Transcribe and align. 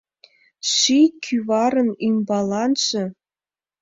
Ший 0.73 1.07
кӱварын 1.23 1.89
ӱмбаланже 2.07 3.03